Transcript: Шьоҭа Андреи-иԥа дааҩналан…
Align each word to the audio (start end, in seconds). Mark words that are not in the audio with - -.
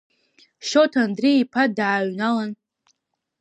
Шьоҭа 0.67 0.99
Андреи-иԥа 1.05 1.63
дааҩналан… 1.77 2.51